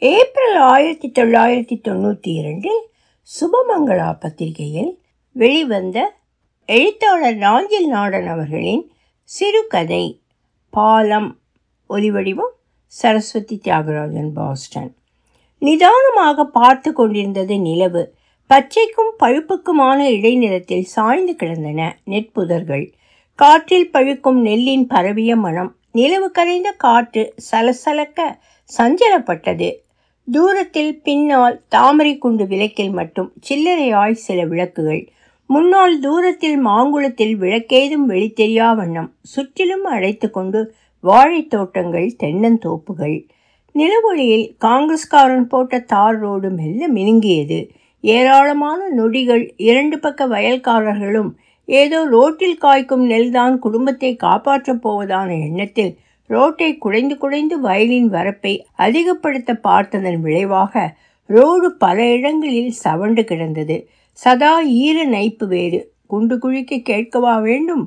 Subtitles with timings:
[0.00, 2.82] April ஆயிரத்தி தொள்ளாயிரத்தி தொண்ணூற்றி இரண்டில்
[3.28, 6.14] சுபமங்களா பத்திரிகையில் வெளிவந்த
[6.66, 8.92] எழுத்தாளர் நாஞ்சில் நாடன் அவர்களின்
[9.22, 10.20] சிறுகதை
[10.70, 11.38] பாலம்
[11.88, 12.54] ஒலிவடிவம்
[12.86, 14.94] சரஸ்வதி தியாகராஜன் பாஸ்டன்.
[15.58, 18.14] நிதானமாக பார்த்து கொண்டிருந்தது நிலவு.
[18.50, 22.92] பச்சைக்கும் பழுப்புக்குமான இடைநிலத்தில் சாய்ந்து கிடந்தன நெற்புதர்கள்.
[23.34, 25.76] காற்றில் பழுக்கும் நெல்லின் பரவிய மனம்.
[25.92, 28.38] நிலவு கரைந்த காற்று சலசலக்க
[28.76, 29.86] சஞ்சலப்பட்டது.
[30.30, 35.08] தூரத்தில் பின்னால் தாமரை குண்டு விளக்கில் மட்டும் சில்லறையாய் சில விளக்குகள்.
[35.46, 39.14] முன்னால் தூரத்தில் மாங்குளத்தில் விளக்கேதும் வெளித்தெரியா வண்ணம்.
[39.22, 43.28] சுற்றிலும் அழைத்து கொண்டு வாழைத் தோட்டங்கள் தென்னந்தோப்புகள்
[43.74, 47.68] நிலவொளியில் காங்கிரஸ்காரன் போட்ட தார் ரோடு மெல்ல மினுங்கியது.
[48.00, 51.30] ஏராளமான நொடிகள் இரண்டு பக்க வயல்காரர்களும்
[51.64, 55.96] ஏதோ ரோட்டில் காய்க்கும் நெல்தான் குடும்பத்தை காப்பாற்றப் போவதான எண்ணத்தில்
[56.30, 60.96] ரோட்டை குடைந்து குடைந்து வயலின் வரப்பை அதிகப்படுத்த பார்த்ததன் விளைவாக
[61.26, 63.76] ரோடு பல இடங்களில் சவண்டு கிடந்தது.
[64.18, 65.80] சதா ஈர நைப்பு வேறு.
[66.06, 67.84] குண்டு குழிக்க கேட்கவா வேண்டும்?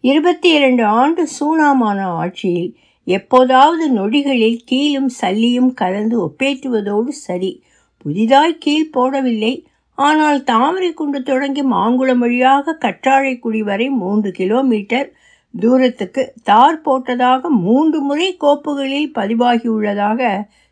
[0.00, 2.70] இருபத்தி இரண்டு ஆண்டு சூனாமான ஆட்சியில்
[3.06, 7.62] எப்போதாவது நொடிகளில் கீழும் சல்லியும் கலந்து ஒப்பேற்றுவதோடு சரி.
[8.04, 9.54] புதிதாய் கீழ் போடவில்லை.
[9.98, 15.08] ஆனால் தாமரை குண்டு தொடங்கி மாங்குளம் வழியாக கற்றாழைக்குடி வரை மூன்று கிலோமீட்டர்
[15.60, 20.20] தூரத்துக்கு தார் போட்டதாக மூன்று முறை கோப்புகளில் பதிவாகியுள்ளதாக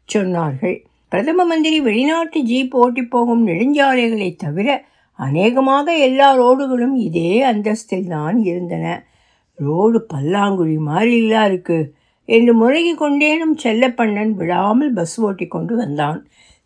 [0.08, 0.76] சொன்னார்கள்.
[1.08, 4.68] பிரதம மந்திரி வெளிநாட்டு ஜீப் ஓட்டி போகும் நெடுஞ்சாலைகளை தவிர
[5.18, 8.86] அநேகமாக எல்லா ரோடுகளும் இதே அந்தஸ்தில் தான் இருந்தன.
[9.58, 11.78] ரோடு பல்லாங்குழி மாதிரிலாம் இருக்கு
[12.28, 16.18] என்று முறைகி கொண்டேனும் செல்லப்பண்ணன் விடாமல் பஸ் ஓட்டி கொண்டு வந்தான்.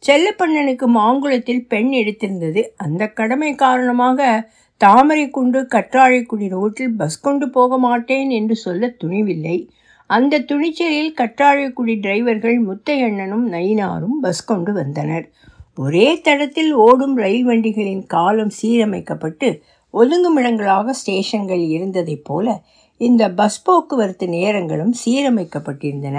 [0.03, 2.63] செல்லப்பண்ணனுக்கு மாங்குளத்தில் பெண் எடுத்திருந்தது.
[2.77, 9.69] அந்த கடமை காரணமாக தாமரை குண்டு கற்றாழைக்குடி ரோட்டில் பஸ் கொண்டு போக மாட்டேன் என்று சொல்ல துணிவில்லை.
[10.07, 15.31] அந்த துணிச்சலில் கற்றாழைக்குடி டிரைவர்கள் முத்தையண்ணனும் நயினாரும் பஸ் கொண்டு வந்தனர்.
[15.77, 19.61] ஒரே தடத்தில் ஓடும் ரயில் வண்டிகளின் காலம் சீரமைக்கப்பட்டு
[19.95, 22.63] ஒதுங்குமிடங்களாக ஸ்டேஷன்கள் இருந்ததைப் போல
[23.01, 26.19] இந்த பஸ் போக்குவரத்து நேரங்களும் சீரமைக்கப்பட்டிருந்தன.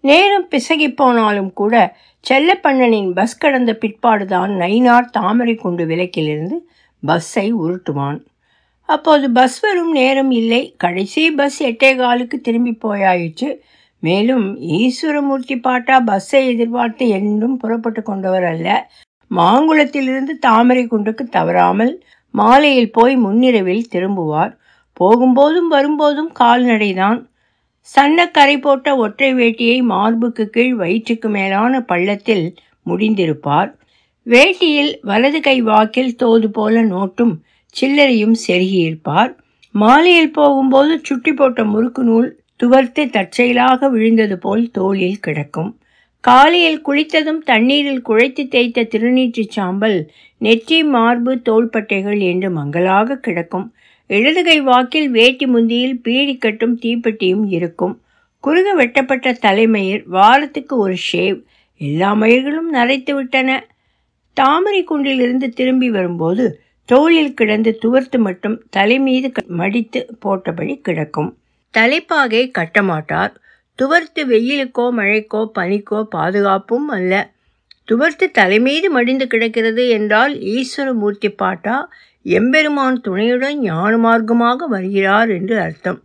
[0.00, 1.96] நேரம் பிசகி போனாலும் கூட
[2.30, 6.58] செல்லப்பண்ணனின் பஸ் கடந்த பிற்பாடுதான் நயினார் தாமரை குண்டு விலக்கிலிருந்து
[7.00, 8.20] பஸ்ஸை உருட்டுவான்.
[8.84, 10.74] அப்போது பஸ் வரும் நேரம் இல்லை.
[10.76, 13.56] கடைசி பஸ் எட்டே காலுக்கு திரும்பி போயாயிற்று.
[14.00, 18.90] மேலும் ஈஸ்வரமூர்த்தி பாட்டா பஸ்ஸை எதிர்பார்த்து என்றும் புறப்பட்டு கொண்டவர் அல்ல.
[19.36, 24.56] மாங்குளத்திலிருந்து தாமரை குண்டுக்கு தவறாமல் மாலையில் போய் முன்னிரவில் திரும்புவார்.
[25.00, 27.28] போகும்போதும் வரும்போதும் கால்நடைதான்.
[27.80, 32.54] சன்ன கரை போட்ட ஒற்றை வேட்டியை மார்புக்கு கீழ் வயிற்றுக்கு மேலான பள்ளத்தில்
[32.86, 33.79] முடிந்திருப்பார்.
[34.30, 37.32] வேட்டியில் வலது கை வாக்கில் தோது போல நோட்டும்
[37.76, 39.32] சில்லறையும் செருகியிருப்பார்.
[39.74, 42.28] மாலையில் போகும்போது சுட்டி போட்ட முறுக்கு நூல்
[42.62, 45.70] துவர்த்து தற்செயலாக விழுந்தது போல் தோளில் கிடக்கும்.
[46.24, 49.98] காலையில் குளித்ததும் தண்ணீரில் குழைத்து தேய்த்த திருநீற்று சாம்பல்
[50.40, 53.66] நெற்றி மார்பு தோள்பட்டைகள் என்று மங்களாக கிடக்கும்.
[54.10, 57.94] இடதுகை வாக்கில் வேட்டி முந்தியில் பீடிக்கட்டும் தீப்பெட்டியும் இருக்கும்.
[58.44, 61.38] குறுக வெட்டப்பட்ட தலைமயிர் வாரத்துக்கு ஒரு ஷேவ்.
[61.80, 63.50] எல்லா மயிர்களும் நரைத்து விட்டன
[64.36, 66.44] தாமரை குன்றிலிருந்து திரும்பி வரும்போது
[66.88, 71.30] தோளில் கிடந்து துவர்த்து மட்டும் தலை மீது மடித்து போட்டபடி கிடக்கும்.
[71.74, 73.32] தலைப்பாகை கட்டமாட்டார்.
[73.78, 77.12] துவர்த்து வெயிலுக்கோ மழைக்கோ பனிக்கோ பாதுகாப்பும் அல்ல.
[77.88, 81.76] துவர்த்து தலைமீது மடிந்து கிடக்கிறது என்றால் ஈஸ்வரமூர்த்தி பாட்டா
[82.26, 86.00] எம்பெருமான் துணையுடன் ஞான மார்க்கமாக வருகிறார் என்று அர்த்தம்.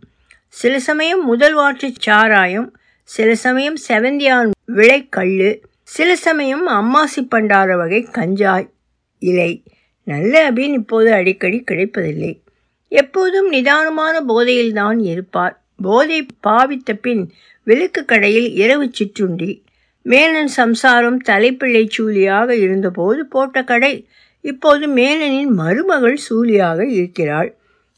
[0.56, 2.68] சில சமயம் முதல் வாற்று சாராயம்
[3.08, 5.50] சில சமயம் செவந்தியான் விளைக்கல்லு
[5.86, 8.70] சில சமயம் அம்மாசி பண்டார வகை கஞ்சாய்
[9.18, 9.62] இலை.
[10.02, 12.42] நல்ல அபின் இப்போது அடிக்கடி கிடைப்பதில்லை.
[12.88, 15.54] எப்போதும் நிதானமான போதையில்தான் இருப்பார்.
[15.82, 17.30] போதை பாவித்த பின்
[17.64, 19.64] விளக்கு கடையில் இரவு சிற்றுண்டி.
[20.04, 24.06] மேனன் சம்சாரம் தலைப்பிள்ளை சூலியாக இருந்தபோது போட்ட கடை.
[24.40, 27.56] இப்போது மேனனின் மருமகள் சூலியாக இருக்கிறாள்.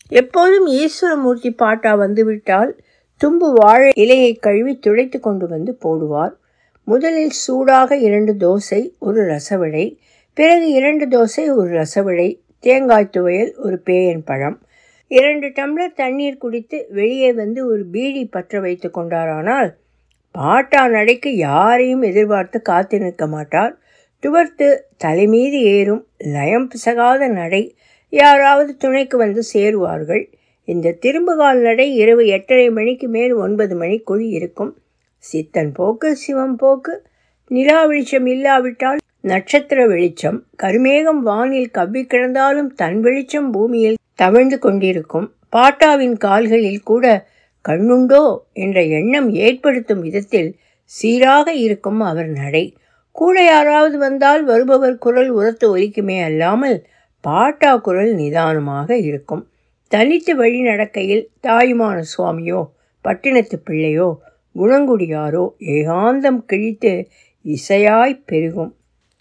[0.08, 2.76] எப்போதும் ஈஸ்வரமூர்த்தி பாட்டா வந்துவிட்டால்
[3.16, 6.34] தும்பு வாழை இலையை கழுவி துடைத்து கொண்டு வந்து போடுவார்.
[6.90, 9.96] முதலில் சூடாக இரண்டு தோசை ஒரு ரசவடை.
[10.32, 12.28] பிறகு இரண்டு தோசை ஒரு ரசவடை
[12.60, 14.56] தேங்காய் துவையல் ஒரு பேயன் பழம்.
[15.08, 19.70] இரண்டு டம்ளர் தண்ணீர் குடித்து வெளியே வந்து ஒரு பீடி பற்ற வைத்து கொண்டாரானால்
[20.32, 23.78] பாட்டா நடைக்கு யாரையும் எதிர்பார்த்து காத்து நிற்க மாட்டார்.
[24.22, 27.76] துவர்த்து தலைமீது ஏறும் லயம் பிசகாத நடை
[28.08, 30.26] யாராவது துணைக்கு வந்து சேருவார்கள்.
[30.64, 34.74] இந்த திரும்புகால் நடை இரவு எட்டரை மணிக்கு மேல் ஒன்பது மணிக்குள் இருக்கும்.
[35.24, 36.94] சித்தன் போக்கு சிவம் போக்கு.
[37.50, 40.38] நிலா வெளிச்சம் இல்லாவிட்டால் நட்சத்திர வெளிச்சம்.
[40.62, 45.26] கருமேகம் வானில் கவ்வி கிடந்தாலும் தன் வெளிச்சம் பூமியில் தவழ்ந்து கொண்டிருக்கும்.
[45.56, 47.04] பாட்டாவின் கால்களில் கூட
[47.64, 50.50] கண்ணுண்டோ என்ற எண்ணம் ஏற்படுத்தும் விதத்தில்
[50.84, 52.64] சீராக இருக்கும் அவர் நடை.
[53.10, 56.78] கூட யாராவது வந்தால் வருபவர் குரல் உரத்து ஒலிக்குமே அல்லாமல்
[57.24, 59.42] பாட்டா குரல் நிதானமாக இருக்கும்.
[59.92, 62.60] தனித்து வழி நடக்கையில் தாயுமான சுவாமியோ
[63.04, 64.08] பட்டினத்து பிள்ளையோ
[64.54, 66.92] குணங்குடியாரோ ஏகாந்தம் கிழித்து
[67.44, 68.72] இசையாய் பெருகும்.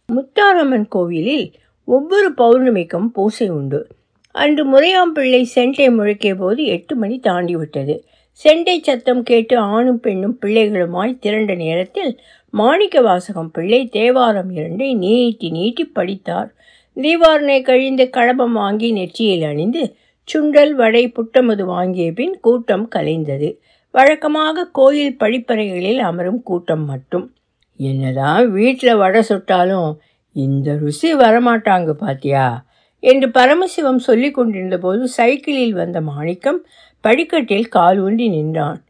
[0.09, 1.51] முத்தாரம்மன் கோவிலில்
[1.83, 3.87] ஒவ்வொரு பௌர்ணமிக்கும் பூசை உண்டு.
[4.31, 7.95] அன்று முறையாம் பிள்ளை செண்டை முழக்கிய போது எட்டு மணி தாண்டிவிட்டது.
[8.31, 12.19] செண்டை சத்தம் கேட்டு ஆணும் பெண்ணும் பிள்ளைகளுமாய் திரண்ட நேரத்தில்
[12.49, 16.55] மாணிக்க வாசகம் பிள்ளை தேவாரம் இரண்டை நீட்டி நீட்டி படித்தார்.
[16.95, 19.95] தீவாரனை கழிந்து கடபம் வாங்கி நெற்றியில் அணிந்து
[20.27, 23.49] சுண்டல் வடை புட்டமது வாங்கிய பின் கூட்டம் கலைந்தது.
[23.91, 27.35] வழக்கமாக கோயில் படிப்பறைகளில் அமரும் கூட்டம் மட்டும்.
[27.77, 29.97] என்னதான் வீட்டில் வடை சுட்டாலும்
[30.31, 32.65] இந்த ருசி வரமாட்டாங்க பாத்தியா?
[32.99, 36.65] என்று பரமசிவம் சொல்லி கொண்டிருந்த போது சைக்கிளில் வந்த மாணிக்கம்
[37.01, 38.83] படிக்கட்டில் கால் ஊன்றி நின்றான்.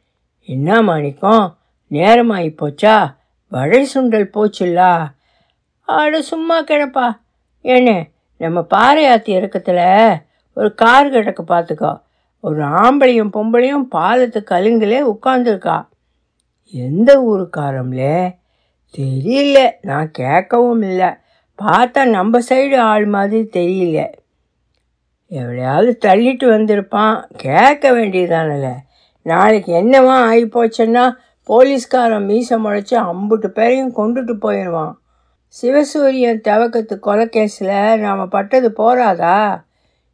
[0.45, 1.57] என்ன மாணிக்கம்?
[1.91, 3.15] நேரமாகி போச்சா?
[3.49, 5.07] வடை சுண்டல் போச்சுல்லா?
[5.81, 7.17] ஆட சும்மா கிடப்பா.
[7.63, 8.03] ஏனே
[8.37, 10.17] நம்ம பாறையாத்தி இறக்கத்தில்
[10.53, 12.05] ஒரு கார் கிடக்க பார்த்துக்கோ
[12.39, 15.87] ஒரு ஆம்பளையும் பொம்பளையும் பாலத்து கலுங்கிலே உட்காந்துருக்கா
[16.71, 18.35] எந்த ஊருக்காரம்லே?
[18.97, 21.07] தெரியல நான் கேட்கவும் இல்லை.
[21.61, 24.13] பார்த்தா நம்ம சைடு ஆள் மாதிரி தெரியல.
[25.29, 28.75] எவ்வளையாவது தள்ளிட்டு வந்திருப்பான் கேட்க வேண்டியதானல.
[29.21, 31.11] நாளைக்கு என்னவா ஆகி போச்சுன்னா
[31.43, 35.01] போலீஸ்காரன் மீசை முளைச்சி ஐம்பட்டு பேரையும் கொண்டுட்டு போயிடுவான்.
[35.61, 39.65] சிவசூரியன் தவக்கத்து கொலைக்கேஸில் நாம் பட்டது போராதா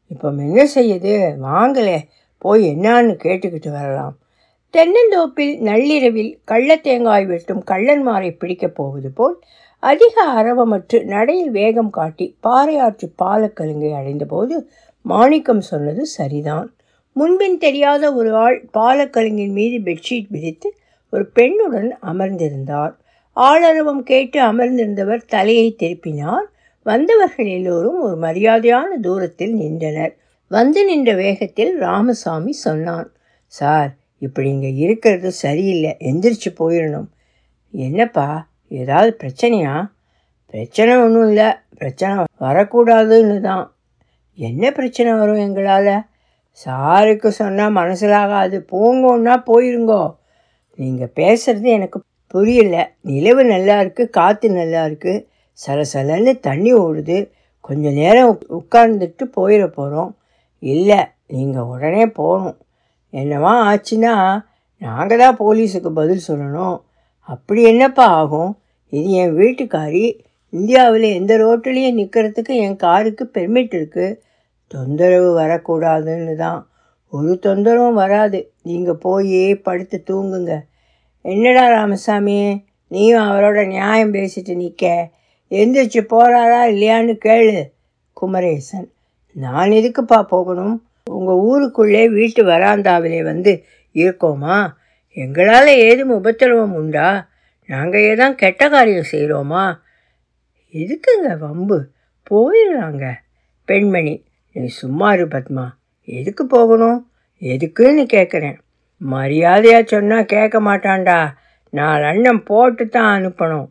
[0.08, 1.14] இப்போ என்ன செய்யுது?
[1.44, 1.98] வாங்களே
[2.38, 4.18] போய் என்னான்னு கேட்டுக்கிட்டு வரலாம்.
[4.74, 9.40] தென்னந்தோப்பில் நள்ளிரவில் கள்ள தேங்காய் வெட்டும் கள்ளன்மாரை பிடிக்கப் போவது போல்
[9.80, 14.70] அதிக அரவமற்று நடையில் வேகம் காட்டி பாறையாற்று பாலக்கலுங்கை அடைந்தபோது
[15.02, 16.76] மாணிக்கம் சொன்னது சரிதான்.
[17.14, 20.76] முன்பின் தெரியாத ஒரு ஆள் பாலக்கலுங்கின் மீது பெட்ஷீட் விரித்து
[21.12, 22.94] ஒரு பெண்ணுடன் அமர்ந்திருந்தார்.
[23.34, 26.48] ஆளரவம் கேட்டு அமர்ந்திருந்தவர் தலையை திருப்பினார்.
[26.85, 30.13] வந்தவர்கள் எல்லோரும் ஒரு மரியாதையான தூரத்தில் நின்றனர்.
[30.47, 33.09] வந்து நின்ற வேகத்தில் ராமசாமி சொன்னான்
[33.53, 35.91] சார் இப்படி இங்கே இருக்கிறது சரியில்லை.
[36.00, 37.09] எந்திரிச்சு போயிடணும்
[37.74, 38.27] என்னப்பா
[38.68, 39.75] ஏதாவது பிரச்சனையா?
[40.53, 41.50] பிரச்சனை ஒன்றும் இல்லை.
[41.77, 43.65] பிரச்சனை வரக்கூடாதுன்னு தான்.
[44.38, 45.95] என்ன பிரச்சனை வரும் எங்களால்?
[46.65, 48.57] சாருக்கு சொன்னால் மனசிலாகாது.
[48.71, 50.03] போங்கன்னா போயிருங்கோ.
[50.80, 52.77] நீங்கள் பேசுகிறது எனக்கு புரியல.
[53.01, 55.25] நிலவு நல்லா இருக்குது காற்று நல்லா இருக்குது
[55.60, 57.18] சலசலன்னு தண்ணி ஓடுது.
[57.60, 60.12] கொஞ்ச நேரம் உட்கார்ந்துட்டு போயிட போகிறோம்
[60.64, 62.58] இல்லை நீங்கள் உடனே போகணும்.
[63.14, 64.14] என்னவா ஆச்சுன்னா
[64.82, 66.78] நாங்கள் தான் போலீஸுக்கு பதில் சொல்லணும்.
[67.30, 68.52] அப்படி என்னப்பா ஆகும்?
[68.90, 70.06] இது என் வீட்டுக்காரி.
[70.50, 74.18] இந்தியாவில் எந்த ரோட்டுலேயும் நிற்கிறதுக்கு என் காருக்கு பெர்மிட் இருக்குது
[74.68, 76.60] தொந்தரவு வரக்கூடாதுன்னு தான்.
[77.14, 78.40] ஒரு தொந்தரவும் வராது.
[78.62, 80.54] நீங்கள் போய் படுத்து தூங்குங்க.
[81.26, 82.38] என்னடா ராமசாமி?
[82.88, 85.12] நீயும் அவரோட நியாயம் பேசிட்டு நிற்க
[85.54, 87.62] எந்திரிச்சு போகிறாரா இல்லையான்னு கேளு
[88.14, 88.88] குமரேசன்.
[89.32, 90.88] நான் எதுக்குப்பா போகணும்?
[91.04, 93.64] உங்கள் ஊருக்குள்ளே வீட்டு வராந்தாவிலே வந்து
[93.94, 94.74] இருக்கோமா?
[95.14, 97.28] எங்களால் ஏதும் உபத்திரவம் உண்டா?
[97.66, 99.80] நாங்கள் ஏதான் கெட்ட காரியம் செய்கிறோமா
[100.74, 101.78] எதுக்குங்க வம்பு?
[102.30, 103.14] போயிடலாங்க
[103.66, 105.66] பெண்மணி நீ சும்மா இரு பத்மா.
[106.04, 107.12] எதுக்கு போகணும்?
[107.42, 108.58] எதுக்குன்னு கேட்குறேன்
[108.98, 111.20] மரியாதையாக சொன்னால் கேட்க மாட்டான்டா.
[111.70, 113.70] நாலு அண்ணன் போட்டு தான் அனுப்பணும்.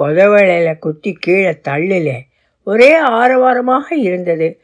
[0.00, 2.10] கொதவளையில் குத்தி கீழே தள்ளில
[2.66, 4.60] ஒரே ஆரவாரமாக இருந்தது.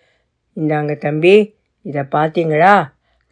[0.57, 1.35] இந்தாங்க தம்பி
[1.83, 2.75] இதை பார்த்தீங்களா?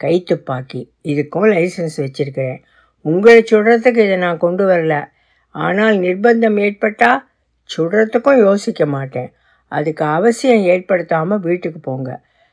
[0.00, 0.80] கைத்துப்பாக்கி.
[1.02, 2.58] இதுக்கும் லைசன்ஸ் வச்சுருக்கிறேன்.
[3.00, 5.08] உங்களை சுடுறதுக்கு இதை நான் கொண்டு வரல.
[5.50, 7.28] ஆனால் நிர்பந்தம் ஏற்பட்டால்
[7.70, 9.32] சுடுறதுக்கும் யோசிக்க மாட்டேன்.
[9.72, 12.11] அதுக்கு அவசியம் ஏற்படுத்தாமல் வீட்டுக்கு போங்க.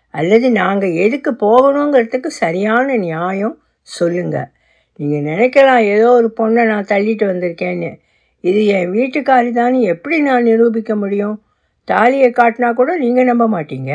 [0.10, 4.52] அல்லது நாங்கள் எதுக்கு போகணுங்கிறதுக்கு சரியான நியாயம் சொல்லுங்கள்
[5.00, 7.92] நீங்கள் நினைக்கலாம் ஏதோ ஒரு பொண்ணை நான் தள்ளிட்டு வந்திருக்கேன்னு.
[8.50, 11.36] இது என் வீட்டுக்காரி தான் எப்படி நான் நிரூபிக்க முடியும்?
[11.88, 13.92] தாலியை காட்டினா கூட நீங்கள் நம்ப மாட்டீங்க.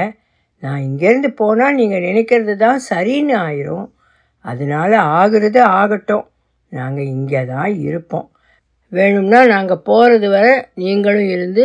[0.63, 3.87] நான் இங்கேருந்து போனால் நீங்கள் நினைக்கிறது தான் சரின்னு ஆயிரும்.
[4.45, 6.27] அதனால் ஆகிறது ஆகட்டும்.
[6.73, 8.27] நாங்கள் இங்கே தான் இருப்போம்.
[8.93, 11.65] வேணும்னா நாங்கள் போகிறது வரை நீங்களும் இருந்து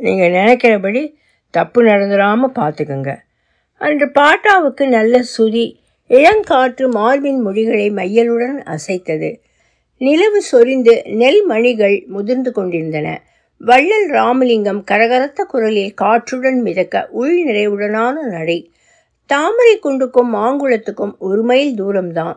[0.00, 1.02] நீங்கள் நினைக்கிறபடி
[1.54, 3.12] தப்பு நடந்துடாமல் பார்த்துக்குங்க
[3.80, 5.66] அன்று பாட்டாவுக்கு நல்ல சுதி.
[6.10, 9.30] இளங்காற்று மார்பின் மொழிகளை மையலுடன் அசைத்தது.
[10.00, 13.08] நிலவு சொரிந்து நெல் மணிகள் முதிர்ந்து கொண்டிருந்தன.
[13.60, 18.58] வள்ளல் ராமலிங்கம் கரகரத்த குரலில் காற்றுடன் மிதக்க உள் நிறைவுடனான நடை.
[19.26, 22.36] தாமரை குண்டுக்கும் மாங்குளத்துக்கும் ஒரு மைல் தூரம்தான்.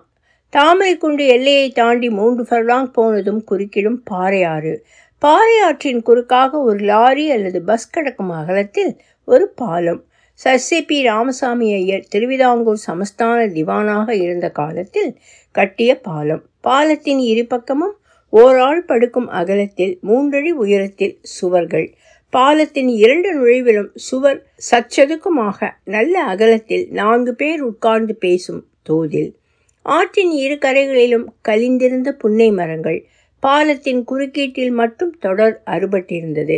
[0.53, 4.73] தாமரை குண்டு எல்லையை தாண்டி மூன்று ஃபர்லாங் போனதும் குறுக்கிடும் பாறையாறு.
[5.21, 8.93] பாறையாற்றின் குறுக்காக ஒரு லாரி அல்லது பஸ் கடக்கும் அகலத்தில்
[9.25, 10.01] ஒரு பாலம்.
[10.33, 10.85] சர்.
[10.87, 11.01] பி.
[11.01, 15.11] ராமசாமி ஐயர் திருவிதாங்கூர் சமஸ்தான திவானாக இருந்த காலத்தில்
[15.55, 16.43] கட்டிய பாலம்.
[16.61, 17.95] பாலத்தின் இரு பக்கமும்
[18.33, 21.87] ஓராள் படுக்கும் அகலத்தில் மூன்றடி உயரத்தில் சுவர்கள்.
[22.33, 29.31] பாலத்தின் இரண்டு நுழைவிலும் சுவர் சச்சதுக்குமாக நல்ல அகலத்தில் நான்கு பேர் உட்கார்ந்து பேசும் தோதில்.
[29.85, 32.99] ஆற்றின் இரு கரைகளிலும் கலிந்திருந்த புன்னை மரங்கள்
[33.43, 36.57] பாலத்தின் குறுக்கீட்டில் மட்டும் தொடர் அறுபட்டிருந்தது.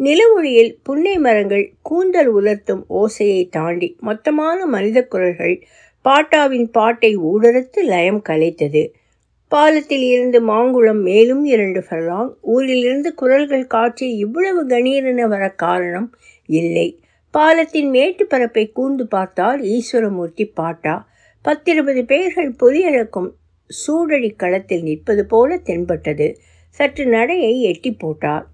[0.00, 5.56] நிலவொளியில் புன்னை மரங்கள் கூந்தல் உலர்த்தும் ஓசையை தாண்டி மொத்தமான மனித குரல்கள்
[6.04, 8.82] பாட்டாவின் பாட்டை ஊடறுத்து லயம் கலைத்தது.
[9.48, 16.08] பாலத்தில் இருந்து மாங்குளம் மேலும் இரண்டு ஃபர்லாங் ஊரிலிருந்து குரல்கள் காட்சி இவ்வளவு கணீரென வர காரணம்
[16.48, 17.00] இல்லை.
[17.30, 21.08] பாலத்தின் மேட்டு பரப்பை கூர்ந்து பார்த்தால் ஈஸ்வரமூர்த்தி பாட்டா.
[21.44, 23.30] பத்திருபது பேர்கள் பொலியழக்கும்
[23.70, 26.36] சூடடி களத்தில் நிற்பது போல தென்பட்டது.
[26.68, 28.46] சற்று நடையை எட்டி போட்டார்.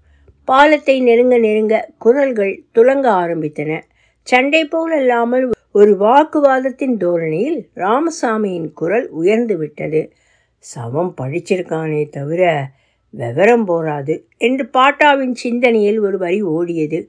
[0.45, 3.81] பாலத்தை நெருங்க நெருங்க குரல்கள் துலங்க ஆரம்பித்தன.
[4.27, 10.11] சண்டை போலல்லாமல் ஒரு வாக்குவாதத்தின் தோரணையில் ராமசாமியின் குரல் உயர்ந்து விட்டது
[10.57, 12.71] சவம் படிச்சிருக்கானே தவிர
[13.09, 16.99] விவரம் போராது என்று பாட்டாவின் சிந்தனையில் ஒரு வரி ஓடியது.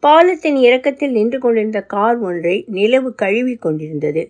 [0.00, 4.22] பாலத்தின் இறக்கத்தில் நின்று கொண்டிருந்த கார் ஒன்றை நிலவு கழுவி கொண்டிருந்தது.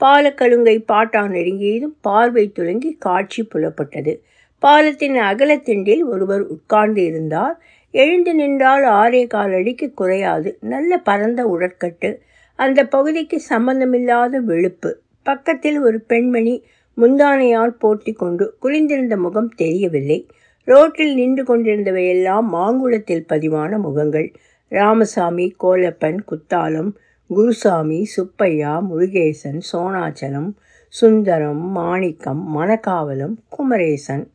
[0.00, 4.20] பாலக்கழுங்கை பாட்டா நெருங்கியதும் பார்வை துலங்கி காட்சி புலப்பட்டது.
[4.58, 7.56] பாலத்தின் அகலத்திண்டில் ஒருவர் உட்கார்ந்து இருந்தார்.
[7.94, 10.58] எழுந்து நின்றால் ஆறே கால் அடிக்கு குறையாது.
[10.60, 12.10] நல்ல பரந்த உடற்கட்டு.
[12.58, 14.92] அந்த பகுதிக்கு சம்பந்தமில்லாத வெளுப்பு.
[15.22, 16.64] பக்கத்தில் ஒரு பெண்மணி
[16.96, 20.26] முந்தானையால் போட்டி கொண்டு குனிந்திருந்த முகம் தெரியவில்லை.
[20.64, 24.32] ரோட்டில் நின்று கொண்டிருந்தவையெல்லாம் மாங்குளத்தில் பதிவான முகங்கள்.
[24.68, 26.90] ராமசாமி கோலப்பன் குத்தாலம்
[27.26, 30.50] குருசாமி சுப்பையா முருகேசன் சோனாச்சலம்
[30.88, 34.30] சுந்தரம் மாணிக்கம் மணக்காவலம் குமரேசன்.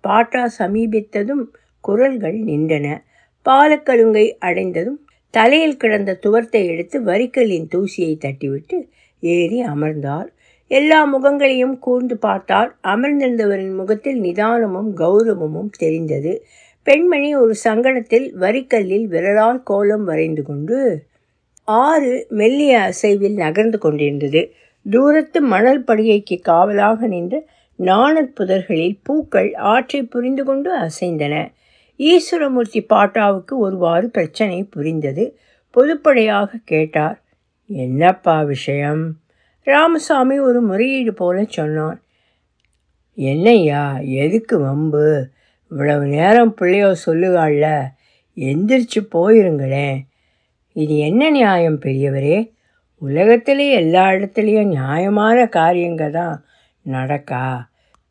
[0.00, 1.44] பாட்டா சமீபித்ததும்
[1.80, 3.02] குரல்கள் நின்றன.
[3.44, 5.01] பாலக்கழுங்கை அடைந்ததும்
[5.34, 8.76] தலையில் கிடந்த துவர்த்தை எடுத்து வரிக்கல்லின் தூசியை தட்டிவிட்டு
[9.22, 10.28] ஏறி அமர்ந்தார்.
[10.70, 12.70] எல்லா முகங்களையும் கூர்ந்து பார்த்தார்.
[12.82, 16.32] அமர்ந்திருந்தவரின் முகத்தில் நிதானமும் கௌரவமும் தெரிந்தது.
[16.86, 20.78] பெண்மணி ஒரு சங்கடத்தில் வரிக்கல்லில் விரலால் கோலம் வரைந்து கொண்டு
[21.68, 24.42] ஆறு மெல்லிய அசைவில் நகர்ந்து கொண்டிருந்தது.
[24.86, 27.38] தூரத்து மணல் படுகைக்கு காவலாக நின்று
[27.78, 31.34] நாணற் புதர்களில் பூக்கள் ஆற்றை புரிந்து கொண்டு அசைந்தன.
[32.10, 35.24] ஈஸ்வரமூர்த்தி பாட்டாவுக்கு ஒருவாறு பிரச்சனை புரிந்தது.
[35.74, 37.18] பொதுப்படையாக கேட்டார்
[37.66, 39.02] என்னப்பா விஷயம்?
[39.66, 41.98] ராமசாமி ஒரு முறையீடு போல சொன்னான்
[43.14, 45.06] என்னையா எதுக்கு வம்பு?
[45.70, 47.66] இவ்வளவு நேரம் பிள்ளையோ சொல்லுகாள்ல
[48.36, 49.98] எந்திரிச்சு போயிருங்களேன்
[50.76, 52.36] இது என்ன நியாயம் பெரியவரே?
[53.02, 56.36] உலகத்திலே எல்லா இடத்துலையும் நியாயமான காரியங்க தான்
[56.86, 57.44] நடக்கா?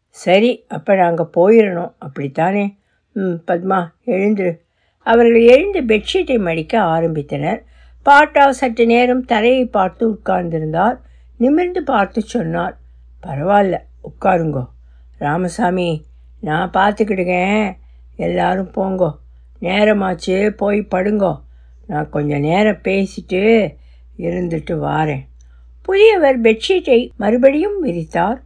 [0.09, 2.65] சரி அப்போ நாங்கள் போயிடணும் அப்படித்தானே?
[3.13, 4.59] ம் பத்மா எழுந்துரு.
[4.97, 7.61] அவர்கள் எழுந்து பெட்ஷீட்டை மடிக்க ஆரம்பித்தனர்.
[8.03, 10.99] பாட்டா சற்று நேரம் தரையை பார்த்து உட்கார்ந்திருந்தார்.
[11.37, 12.77] நிமிர்ந்து பார்த்து சொன்னார்.
[13.27, 14.67] பரவாயில்ல உட்காருங்கோ.
[15.17, 16.05] ராமசாமி
[16.39, 17.73] நான் பார்த்துக்கிடுங்க
[18.15, 19.17] எல்லாரும் போங்கோ.
[19.61, 21.41] நேரமாச்சு போய் படுங்கோ.
[21.87, 23.75] நான் கொஞ்சம் நேரம் பேசிட்டு
[24.17, 25.27] இருந்துட்டு வாரேன்.
[25.81, 28.41] புதியவர் பெட்ஷீட்டை மறுபடியும் விரித்தார்.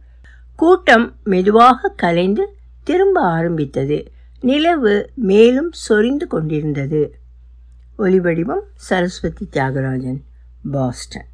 [0.56, 4.10] கூட்டம் மெதுவாக கலைந்து திரும்ப ஆரம்பித்தது.
[4.40, 7.18] நிலவு மேலும் சொரிந்து கொண்டிருந்தது.
[7.98, 10.20] ஒலிவடிவம் சரஸ்வதி தியாகராஜன்
[10.70, 11.28] பாஸ்டன்.